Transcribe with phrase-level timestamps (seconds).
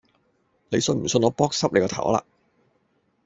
[0.69, 2.23] 你信唔信我扑濕你個頭呀嗱